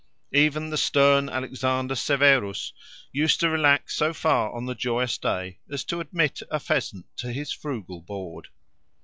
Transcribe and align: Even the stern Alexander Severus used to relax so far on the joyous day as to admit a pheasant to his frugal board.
Even 0.33 0.71
the 0.71 0.79
stern 0.79 1.29
Alexander 1.29 1.93
Severus 1.93 2.73
used 3.11 3.39
to 3.39 3.51
relax 3.51 3.95
so 3.95 4.15
far 4.15 4.51
on 4.51 4.65
the 4.65 4.73
joyous 4.73 5.15
day 5.19 5.59
as 5.71 5.83
to 5.83 5.99
admit 5.99 6.41
a 6.49 6.59
pheasant 6.59 7.05
to 7.17 7.31
his 7.31 7.51
frugal 7.53 8.01
board. 8.01 8.47